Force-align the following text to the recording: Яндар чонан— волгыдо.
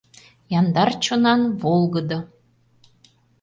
Яндар 0.59 0.89
чонан— 1.03 1.41
волгыдо. 1.61 2.19